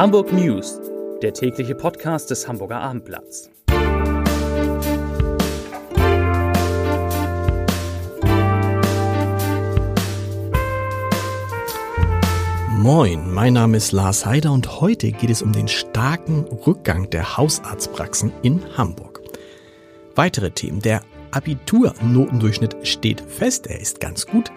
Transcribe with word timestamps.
Hamburg 0.00 0.32
News, 0.32 0.80
der 1.20 1.34
tägliche 1.34 1.74
Podcast 1.74 2.30
des 2.30 2.48
Hamburger 2.48 2.80
Abendblatts. 2.80 3.50
Moin, 12.78 13.30
mein 13.30 13.52
Name 13.52 13.76
ist 13.76 13.92
Lars 13.92 14.24
Heider 14.24 14.52
und 14.52 14.80
heute 14.80 15.12
geht 15.12 15.28
es 15.28 15.42
um 15.42 15.52
den 15.52 15.68
starken 15.68 16.46
Rückgang 16.66 17.10
der 17.10 17.36
Hausarztpraxen 17.36 18.32
in 18.40 18.62
Hamburg. 18.78 19.20
Weitere 20.14 20.50
Themen. 20.50 20.80
Der 20.80 21.02
Abiturnotendurchschnitt 21.30 22.74
steht 22.88 23.20
fest, 23.20 23.66
er 23.66 23.78
ist 23.78 24.00
ganz 24.00 24.26
gut. 24.26 24.50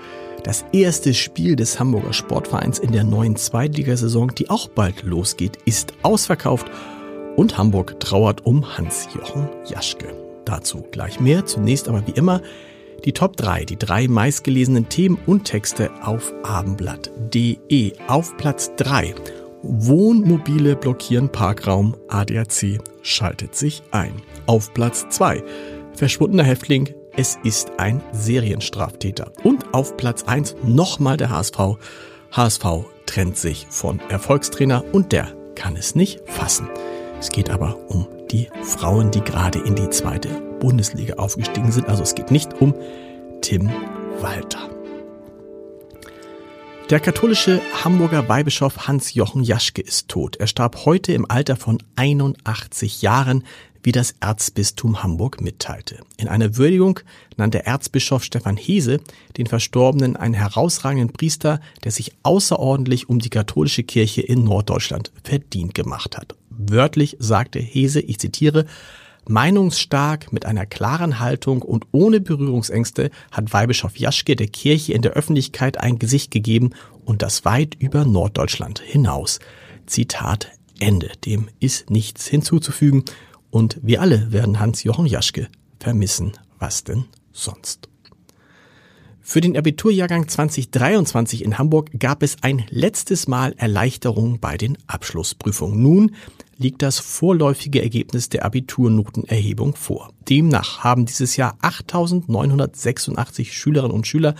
Das 0.44 0.66
erste 0.74 1.14
Spiel 1.14 1.56
des 1.56 1.80
Hamburger 1.80 2.12
Sportvereins 2.12 2.78
in 2.78 2.92
der 2.92 3.06
neuen 3.06 3.38
Zweitligasaison, 3.38 4.36
die 4.36 4.50
auch 4.50 4.68
bald 4.68 5.04
losgeht, 5.04 5.58
ist 5.66 5.94
ausverkauft 6.04 6.68
und 7.38 7.58
Hamburg 7.58 8.00
trauert 8.02 8.46
um 8.46 8.78
Hans-Jochen 8.78 9.48
Jaschke. 9.66 10.14
Dazu 10.44 10.84
gleich 10.92 11.22
mehr, 11.22 11.46
zunächst 11.46 11.88
aber 11.88 12.06
wie 12.08 12.12
immer 12.12 12.42
die 13.06 13.14
Top 13.14 13.38
3, 13.38 13.64
die 13.64 13.78
drei 13.78 14.08
meistgelesenen 14.10 14.90
Themen 14.90 15.18
und 15.26 15.46
Texte 15.46 15.92
auf 16.04 16.34
abendblatt.de. 16.44 17.94
Auf 18.08 18.36
Platz 18.36 18.72
3 18.76 19.16
Wohnmobile 19.62 20.76
blockieren 20.76 21.30
Parkraum, 21.30 21.96
ADAC 22.10 22.80
schaltet 23.02 23.56
sich 23.56 23.82
ein. 23.92 24.14
Auf 24.46 24.74
Platz 24.74 25.06
2 25.10 25.42
Verschwundener 25.96 26.44
Häftling 26.44 26.94
es 27.16 27.38
ist 27.44 27.80
ein 27.80 28.02
Serienstraftäter. 28.12 29.32
Und 29.44 29.74
auf 29.74 29.98
Platz 29.98 30.24
1 30.24 30.56
nochmal 30.64 31.18
der 31.18 31.30
HSV. 31.30 31.78
HSV 32.32 32.66
trennt 33.06 33.38
sich 33.38 33.68
von 33.70 34.00
Erfolgstrainer 34.10 34.84
und 34.92 35.12
der 35.12 35.36
kann 35.56 35.76
es 35.76 35.94
nicht 35.94 36.22
fassen. 36.26 36.68
Es 37.20 37.30
geht 37.30 37.50
aber 37.50 37.78
um 37.90 38.08
die 38.32 38.50
Frauen, 38.64 39.12
die 39.12 39.22
gerade 39.22 39.60
in 39.60 39.76
die 39.76 39.90
zweite 39.90 40.30
Bundesliga 40.60 41.16
aufgestiegen 41.16 41.72
sind. 41.72 41.88
Also 41.88 42.02
es 42.02 42.16
geht 42.16 42.32
nicht 42.32 42.60
um 42.60 42.74
Tim 43.42 43.70
Walter. 44.20 44.70
Der 46.90 47.00
katholische 47.00 47.62
Hamburger 47.84 48.28
Weihbischof 48.28 48.88
Hans-Jochen 48.88 49.44
Jaschke 49.44 49.82
ist 49.82 50.10
tot. 50.10 50.38
Er 50.38 50.48
starb 50.48 50.86
heute 50.86 51.14
im 51.14 51.30
Alter 51.30 51.56
von 51.56 51.78
81 51.96 53.02
Jahren 53.02 53.46
wie 53.84 53.92
das 53.92 54.16
Erzbistum 54.20 55.04
Hamburg 55.04 55.42
mitteilte. 55.42 56.00
In 56.18 56.28
einer 56.28 56.58
Würdigung 56.58 57.02
nannte 57.38 57.66
Erzbischof 57.66 58.24
Stefan 58.24 58.58
Hese 58.58 59.02
den 59.38 59.48
Verstorbenen 59.48 60.16
einen 60.16 60.34
herausragenden 60.34 61.14
Priester, 61.14 61.60
der 61.84 61.92
sich 61.92 62.14
außerordentlich 62.24 63.10
um 63.10 63.20
die 63.20 63.30
katholische 63.30 63.84
Kirche 63.84 64.22
in 64.22 64.44
Norddeutschland 64.44 65.12
verdient 65.24 65.74
gemacht 65.74 66.18
hat. 66.18 66.36
Wörtlich 66.50 67.18
sagte 67.20 67.60
Hese, 67.60 68.00
ich 68.00 68.20
zitiere, 68.20 68.66
Meinungsstark, 69.28 70.34
mit 70.34 70.46
einer 70.46 70.66
klaren 70.66 71.20
Haltung 71.20 71.62
und 71.62 71.86
ohne 71.92 72.20
Berührungsängste 72.20 73.10
hat 73.32 73.54
Weihbischof 73.54 73.98
Jaschke 73.98 74.36
der 74.36 74.48
Kirche 74.48 74.94
in 74.94 75.02
der 75.02 75.14
Öffentlichkeit 75.14 75.80
ein 75.80 75.98
Gesicht 75.98 76.32
gegeben 76.32 76.72
und 77.06 77.22
das 77.22 77.46
weit 77.46 77.76
über 77.80 78.04
Norddeutschland 78.04 78.80
hinaus. 78.80 79.40
Zitat 79.86 80.52
Ende. 80.80 81.12
Dem 81.26 81.48
ist 81.60 81.90
nichts 81.90 82.28
hinzuzufügen 82.28 83.06
und 83.54 83.78
wir 83.84 84.02
alle 84.02 84.32
werden 84.32 84.60
Hans-Jochen 84.60 85.06
Jaschke 85.06 85.48
vermissen. 85.80 86.32
Was 86.58 86.84
denn 86.84 87.06
sonst? 87.32 87.88
Für 89.22 89.42
den 89.42 89.56
Abiturjahrgang 89.56 90.28
2023 90.28 91.44
in 91.44 91.60
Hamburg 91.60 91.92
gab 92.00 92.24
es 92.24 92.38
ein 92.42 92.66
letztes 92.72 93.28
Mal 93.28 93.54
Erleichterung 93.58 94.40
bei 94.40 94.58
den 94.58 94.76
Abschlussprüfungen. 94.88 95.80
Nun 95.80 96.16
liegt 96.58 96.82
das 96.82 96.98
vorläufige 96.98 97.84
Ergebnis 97.84 98.28
der 98.28 98.44
Abiturnotenerhebung 98.44 99.76
vor. 99.76 100.12
Demnach 100.28 100.80
haben 100.84 101.06
dieses 101.06 101.38
Jahr 101.38 101.56
8.986 101.62 103.52
Schülerinnen 103.52 103.96
und 103.96 104.08
Schüler 104.08 104.34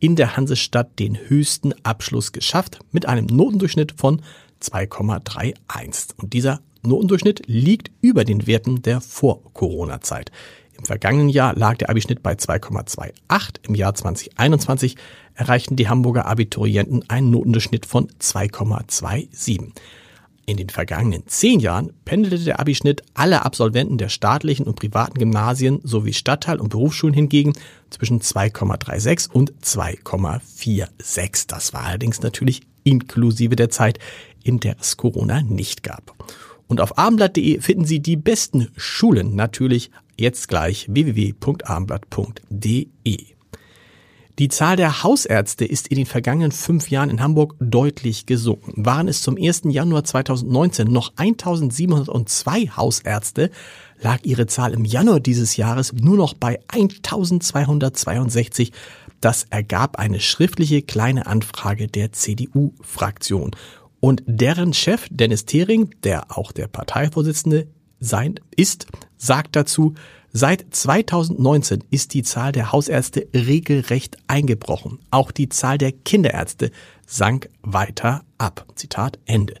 in 0.00 0.16
der 0.16 0.36
Hansestadt 0.36 0.98
den 0.98 1.16
höchsten 1.28 1.72
Abschluss 1.84 2.32
geschafft 2.32 2.80
mit 2.90 3.06
einem 3.06 3.26
Notendurchschnitt 3.26 3.94
von 3.96 4.22
2,31. 4.60 6.14
Und 6.16 6.32
dieser 6.32 6.60
Notendurchschnitt 6.86 7.42
liegt 7.46 7.90
über 8.00 8.24
den 8.24 8.46
Werten 8.46 8.82
der 8.82 9.00
Vor-Corona-Zeit. 9.00 10.30
Im 10.78 10.84
vergangenen 10.84 11.28
Jahr 11.28 11.54
lag 11.54 11.76
der 11.78 11.90
Abischnitt 11.90 12.22
bei 12.22 12.34
2,28. 12.34 13.54
Im 13.62 13.74
Jahr 13.74 13.94
2021 13.94 14.96
erreichten 15.34 15.76
die 15.76 15.88
Hamburger 15.88 16.26
Abiturienten 16.26 17.08
einen 17.08 17.30
Notendurchschnitt 17.30 17.86
von 17.86 18.08
2,27. 18.20 19.72
In 20.48 20.56
den 20.56 20.68
vergangenen 20.68 21.24
zehn 21.26 21.58
Jahren 21.58 21.92
pendelte 22.04 22.38
der 22.38 22.60
Abischnitt 22.60 23.02
aller 23.14 23.44
Absolventen 23.44 23.98
der 23.98 24.08
staatlichen 24.08 24.66
und 24.66 24.76
privaten 24.76 25.18
Gymnasien 25.18 25.80
sowie 25.82 26.12
Stadtteil- 26.12 26.60
und 26.60 26.68
Berufsschulen 26.68 27.14
hingegen 27.14 27.54
zwischen 27.90 28.20
2,36 28.20 29.28
und 29.32 29.52
2,46. 29.60 31.48
Das 31.48 31.72
war 31.72 31.86
allerdings 31.86 32.22
natürlich 32.22 32.60
inklusive 32.84 33.56
der 33.56 33.70
Zeit, 33.70 33.98
in 34.44 34.60
der 34.60 34.76
es 34.80 34.96
Corona 34.96 35.42
nicht 35.42 35.82
gab. 35.82 36.14
Und 36.68 36.80
auf 36.80 36.96
abendblatt.de 36.98 37.60
finden 37.60 37.84
Sie 37.84 38.00
die 38.00 38.16
besten 38.16 38.68
Schulen 38.76 39.34
natürlich 39.34 39.90
jetzt 40.18 40.48
gleich 40.48 40.86
www.abendblatt.de. 40.88 43.36
Die 44.38 44.48
Zahl 44.48 44.76
der 44.76 45.02
Hausärzte 45.02 45.64
ist 45.64 45.88
in 45.88 45.96
den 45.96 46.04
vergangenen 46.04 46.52
fünf 46.52 46.90
Jahren 46.90 47.08
in 47.08 47.22
Hamburg 47.22 47.54
deutlich 47.58 48.26
gesunken. 48.26 48.84
Waren 48.84 49.08
es 49.08 49.22
zum 49.22 49.38
1. 49.40 49.62
Januar 49.64 50.04
2019 50.04 50.88
noch 50.88 51.14
1702 51.16 52.68
Hausärzte, 52.76 53.50
lag 54.02 54.18
ihre 54.24 54.46
Zahl 54.46 54.74
im 54.74 54.84
Januar 54.84 55.20
dieses 55.20 55.56
Jahres 55.56 55.94
nur 55.94 56.18
noch 56.18 56.34
bei 56.34 56.60
1262. 56.68 58.72
Das 59.22 59.46
ergab 59.48 59.98
eine 59.98 60.20
schriftliche 60.20 60.82
kleine 60.82 61.26
Anfrage 61.26 61.88
der 61.88 62.12
CDU-Fraktion. 62.12 63.52
Und 64.00 64.22
deren 64.26 64.72
Chef 64.72 65.06
Dennis 65.10 65.44
Thering, 65.44 65.90
der 66.04 66.36
auch 66.36 66.52
der 66.52 66.68
Parteivorsitzende 66.68 67.66
sein 67.98 68.38
ist, 68.54 68.86
sagt 69.16 69.56
dazu, 69.56 69.94
seit 70.32 70.66
2019 70.70 71.84
ist 71.90 72.12
die 72.14 72.22
Zahl 72.22 72.52
der 72.52 72.72
Hausärzte 72.72 73.26
regelrecht 73.34 74.18
eingebrochen. 74.28 74.98
Auch 75.10 75.30
die 75.30 75.48
Zahl 75.48 75.78
der 75.78 75.92
Kinderärzte 75.92 76.70
sank 77.06 77.48
weiter 77.62 78.22
ab. 78.38 78.66
Zitat 78.74 79.18
Ende. 79.24 79.54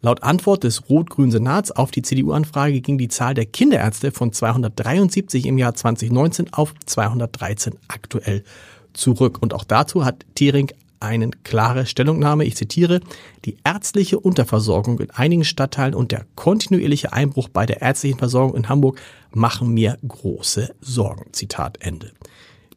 Laut 0.00 0.22
Antwort 0.22 0.62
des 0.62 0.88
rot-grünen 0.88 1.32
Senats 1.32 1.72
auf 1.72 1.90
die 1.90 2.02
CDU-Anfrage 2.02 2.80
ging 2.80 2.98
die 2.98 3.08
Zahl 3.08 3.34
der 3.34 3.46
Kinderärzte 3.46 4.12
von 4.12 4.32
273 4.32 5.46
im 5.46 5.58
Jahr 5.58 5.74
2019 5.74 6.52
auf 6.52 6.72
213 6.86 7.74
aktuell 7.88 8.44
zurück. 8.92 9.38
Und 9.40 9.54
auch 9.54 9.64
dazu 9.64 10.04
hat 10.04 10.24
Thering 10.36 10.70
eine 11.00 11.30
klare 11.44 11.86
Stellungnahme. 11.86 12.44
Ich 12.44 12.56
zitiere, 12.56 13.00
die 13.44 13.56
ärztliche 13.64 14.18
Unterversorgung 14.18 15.00
in 15.00 15.10
einigen 15.10 15.44
Stadtteilen 15.44 15.94
und 15.94 16.12
der 16.12 16.26
kontinuierliche 16.34 17.12
Einbruch 17.12 17.48
bei 17.48 17.66
der 17.66 17.82
ärztlichen 17.82 18.18
Versorgung 18.18 18.56
in 18.56 18.68
Hamburg 18.68 19.00
machen 19.32 19.74
mir 19.74 19.98
große 20.06 20.74
Sorgen. 20.80 21.32
Zitat 21.32 21.78
Ende. 21.80 22.12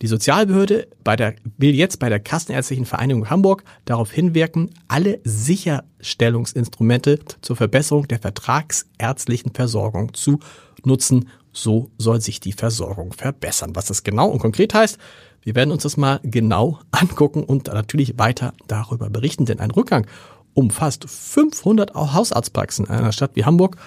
Die 0.02 0.08
Sozialbehörde 0.08 0.88
der, 1.06 1.36
will 1.58 1.76
jetzt 1.76 2.00
bei 2.00 2.10
der 2.10 2.20
Kassenärztlichen 2.20 2.86
Vereinigung 2.86 3.30
Hamburg 3.30 3.64
darauf 3.86 4.12
hinwirken, 4.12 4.72
alle 4.88 5.20
Sicherstellungsinstrumente 5.24 7.20
zur 7.42 7.56
Verbesserung 7.56 8.08
der 8.08 8.18
vertragsärztlichen 8.18 9.54
Versorgung 9.54 10.16
zu 10.16 10.40
nutzen. 10.84 11.30
So 11.54 11.92
soll 12.00 12.20
sich 12.20 12.40
die 12.40 12.54
Versorgung 12.54 13.14
verbessern. 13.14 13.76
Was 13.76 13.86
das 13.86 14.02
genau 14.04 14.30
und 14.30 14.40
konkret 14.40 14.74
heißt, 14.74 14.98
wir 15.44 15.56
werden 15.56 15.72
uns 15.72 15.84
das 15.84 15.98
mal 15.98 16.20
genau 16.24 16.80
angucken 16.92 17.44
und 17.44 17.68
natürlich 17.68 18.18
weiter 18.18 18.54
darüber 18.68 19.10
berichten, 19.10 19.46
denn 19.46 19.60
ein 19.60 19.72
Rückgang 19.72 20.06
um 20.54 20.70
fast 20.70 21.10
500 21.10 21.94
Hausarztpraxen 21.94 22.86
in 22.86 22.92
einer 22.92 23.12
Stadt 23.12 23.32
wie 23.36 23.46
Hamburg 23.46 23.78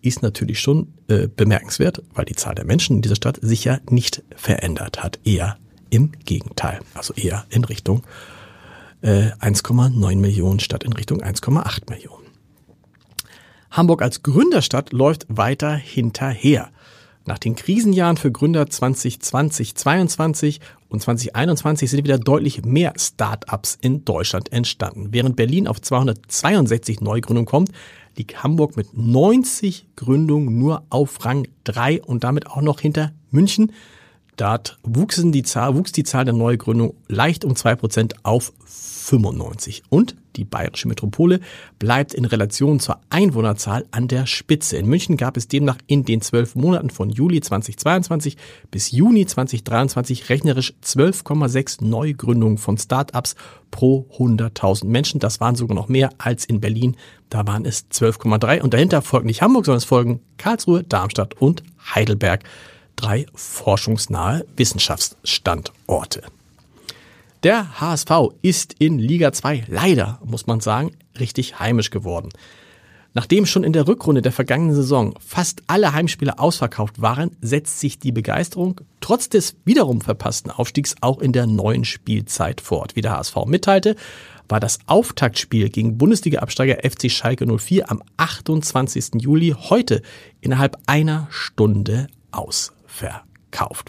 ist 0.00 0.22
natürlich 0.22 0.60
schon 0.60 0.94
äh, 1.08 1.28
bemerkenswert, 1.28 2.02
weil 2.14 2.24
die 2.24 2.36
Zahl 2.36 2.54
der 2.54 2.64
Menschen 2.64 2.96
in 2.96 3.02
dieser 3.02 3.16
Stadt 3.16 3.38
sich 3.42 3.64
ja 3.64 3.78
nicht 3.90 4.22
verändert 4.36 5.02
hat. 5.02 5.18
Eher 5.24 5.58
im 5.90 6.12
Gegenteil. 6.24 6.80
Also 6.94 7.14
eher 7.14 7.46
in 7.50 7.64
Richtung 7.64 8.04
äh, 9.00 9.30
1,9 9.40 10.16
Millionen 10.16 10.60
statt 10.60 10.84
in 10.84 10.92
Richtung 10.92 11.22
1,8 11.22 11.90
Millionen. 11.90 12.26
Hamburg 13.70 14.02
als 14.02 14.22
Gründerstadt 14.22 14.92
läuft 14.92 15.26
weiter 15.28 15.74
hinterher. 15.74 16.70
Nach 17.28 17.38
den 17.38 17.56
Krisenjahren 17.56 18.16
für 18.16 18.32
Gründer 18.32 18.70
2020, 18.70 19.74
2022 19.74 20.60
und 20.88 21.02
2021 21.02 21.90
sind 21.90 22.02
wieder 22.02 22.18
deutlich 22.18 22.64
mehr 22.64 22.94
Start-ups 22.96 23.76
in 23.82 24.02
Deutschland 24.06 24.50
entstanden. 24.50 25.08
Während 25.10 25.36
Berlin 25.36 25.68
auf 25.68 25.78
262 25.78 27.02
Neugründungen 27.02 27.44
kommt, 27.44 27.70
liegt 28.16 28.42
Hamburg 28.42 28.78
mit 28.78 28.96
90 28.96 29.88
Gründungen 29.94 30.58
nur 30.58 30.84
auf 30.88 31.22
Rang 31.22 31.46
3 31.64 32.00
und 32.00 32.24
damit 32.24 32.46
auch 32.46 32.62
noch 32.62 32.80
hinter 32.80 33.12
München. 33.30 33.72
Dort 34.38 34.78
wuchsen 34.82 35.30
die 35.30 35.42
Zahl, 35.42 35.76
wuchs 35.76 35.92
die 35.92 36.04
Zahl 36.04 36.24
der 36.24 36.32
Neugründungen 36.32 36.94
leicht 37.08 37.44
um 37.44 37.52
2% 37.52 38.14
auf 38.22 38.54
95. 38.64 39.82
Und 39.90 40.16
Die 40.38 40.44
bayerische 40.44 40.86
Metropole 40.86 41.40
bleibt 41.80 42.14
in 42.14 42.24
Relation 42.24 42.78
zur 42.78 43.00
Einwohnerzahl 43.10 43.86
an 43.90 44.06
der 44.06 44.26
Spitze. 44.26 44.76
In 44.76 44.86
München 44.86 45.16
gab 45.16 45.36
es 45.36 45.48
demnach 45.48 45.78
in 45.88 46.04
den 46.04 46.20
zwölf 46.22 46.54
Monaten 46.54 46.90
von 46.90 47.10
Juli 47.10 47.40
2022 47.40 48.36
bis 48.70 48.92
Juni 48.92 49.26
2023 49.26 50.28
rechnerisch 50.28 50.74
12,6 50.84 51.84
Neugründungen 51.84 52.56
von 52.56 52.78
Start-ups 52.78 53.34
pro 53.72 54.06
100.000 54.16 54.86
Menschen. 54.86 55.18
Das 55.18 55.40
waren 55.40 55.56
sogar 55.56 55.74
noch 55.74 55.88
mehr 55.88 56.10
als 56.18 56.44
in 56.44 56.60
Berlin. 56.60 56.96
Da 57.30 57.44
waren 57.46 57.64
es 57.64 57.90
12,3 57.90 58.62
und 58.62 58.74
dahinter 58.74 59.02
folgt 59.02 59.26
nicht 59.26 59.42
Hamburg, 59.42 59.66
sondern 59.66 59.78
es 59.78 59.84
folgen 59.84 60.20
Karlsruhe, 60.36 60.84
Darmstadt 60.84 61.34
und 61.34 61.64
Heidelberg. 61.94 62.44
Drei 62.94 63.26
forschungsnahe 63.34 64.46
Wissenschaftsstandorte. 64.56 66.22
Der 67.44 67.80
HSV 67.80 68.10
ist 68.42 68.74
in 68.80 68.98
Liga 68.98 69.32
2 69.32 69.66
leider, 69.68 70.18
muss 70.24 70.48
man 70.48 70.58
sagen, 70.58 70.90
richtig 71.20 71.60
heimisch 71.60 71.90
geworden. 71.90 72.30
Nachdem 73.14 73.46
schon 73.46 73.62
in 73.62 73.72
der 73.72 73.86
Rückrunde 73.86 74.22
der 74.22 74.32
vergangenen 74.32 74.74
Saison 74.74 75.14
fast 75.24 75.62
alle 75.68 75.92
Heimspiele 75.92 76.40
ausverkauft 76.40 77.00
waren, 77.00 77.36
setzt 77.40 77.78
sich 77.78 78.00
die 78.00 78.10
Begeisterung 78.10 78.80
trotz 79.00 79.28
des 79.28 79.54
wiederum 79.64 80.00
verpassten 80.00 80.50
Aufstiegs 80.50 80.96
auch 81.00 81.20
in 81.20 81.32
der 81.32 81.46
neuen 81.46 81.84
Spielzeit 81.84 82.60
fort. 82.60 82.96
Wie 82.96 83.02
der 83.02 83.16
HSV 83.16 83.36
mitteilte, 83.46 83.94
war 84.48 84.58
das 84.58 84.80
Auftaktspiel 84.86 85.68
gegen 85.68 85.96
Bundesliga-Absteiger 85.96 86.78
FC 86.88 87.08
Schalke 87.08 87.46
04 87.46 87.88
am 87.88 88.02
28. 88.16 89.22
Juli 89.22 89.54
heute 89.56 90.02
innerhalb 90.40 90.76
einer 90.86 91.28
Stunde 91.30 92.08
ausverkauft. 92.32 93.28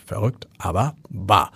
Verrückt, 0.06 0.48
aber 0.58 0.96
wahr. 1.10 1.52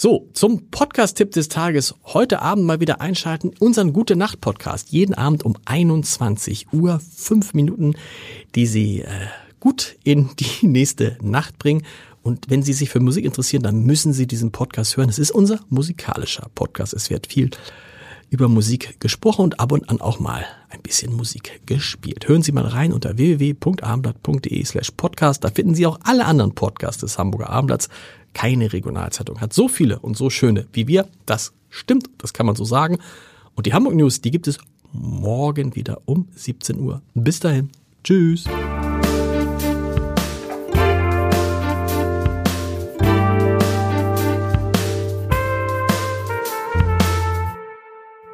So, 0.00 0.28
zum 0.32 0.70
Podcast-Tipp 0.70 1.32
des 1.32 1.48
Tages. 1.48 1.94
Heute 2.04 2.40
Abend 2.40 2.64
mal 2.64 2.78
wieder 2.78 3.00
einschalten. 3.00 3.50
Unseren 3.58 3.92
Gute 3.92 4.14
Nacht 4.14 4.40
Podcast. 4.40 4.90
Jeden 4.90 5.14
Abend 5.14 5.44
um 5.44 5.56
21 5.64 6.72
Uhr. 6.72 7.00
Fünf 7.16 7.52
Minuten, 7.52 7.94
die 8.54 8.66
Sie 8.66 9.00
äh, 9.00 9.08
gut 9.58 9.96
in 10.04 10.30
die 10.38 10.66
nächste 10.66 11.18
Nacht 11.20 11.58
bringen. 11.58 11.82
Und 12.22 12.48
wenn 12.48 12.62
Sie 12.62 12.74
sich 12.74 12.90
für 12.90 13.00
Musik 13.00 13.24
interessieren, 13.24 13.62
dann 13.62 13.84
müssen 13.84 14.12
Sie 14.12 14.26
diesen 14.26 14.52
Podcast 14.52 14.96
hören. 14.96 15.08
Es 15.08 15.18
ist 15.18 15.30
unser 15.30 15.60
musikalischer 15.68 16.48
Podcast. 16.54 16.92
Es 16.92 17.10
wird 17.10 17.26
viel 17.26 17.50
über 18.30 18.48
Musik 18.48 19.00
gesprochen 19.00 19.42
und 19.42 19.60
ab 19.60 19.72
und 19.72 19.88
an 19.88 20.00
auch 20.00 20.20
mal 20.20 20.44
ein 20.70 20.82
bisschen 20.82 21.14
Musik 21.14 21.60
gespielt. 21.66 22.28
Hören 22.28 22.42
Sie 22.42 22.52
mal 22.52 22.66
rein 22.66 22.92
unter 22.92 23.16
www.abendblatt.de 23.16 24.64
slash 24.64 24.90
podcast. 24.92 25.44
Da 25.44 25.50
finden 25.50 25.74
Sie 25.74 25.86
auch 25.86 25.98
alle 26.02 26.26
anderen 26.26 26.54
Podcasts 26.54 27.00
des 27.00 27.18
Hamburger 27.18 27.50
Abendblatts. 27.50 27.88
Keine 28.34 28.72
Regionalzeitung 28.72 29.40
hat 29.40 29.52
so 29.52 29.68
viele 29.68 29.98
und 29.98 30.16
so 30.16 30.30
schöne 30.30 30.66
wie 30.72 30.86
wir. 30.86 31.08
Das 31.26 31.52
stimmt, 31.70 32.10
das 32.18 32.32
kann 32.32 32.46
man 32.46 32.56
so 32.56 32.64
sagen. 32.64 32.98
Und 33.54 33.66
die 33.66 33.72
Hamburg 33.72 33.94
News, 33.94 34.20
die 34.20 34.30
gibt 34.30 34.46
es 34.46 34.58
morgen 34.92 35.74
wieder 35.74 36.02
um 36.04 36.28
17 36.34 36.78
Uhr. 36.78 37.02
Bis 37.14 37.40
dahin. 37.40 37.70
Tschüss. 38.04 38.44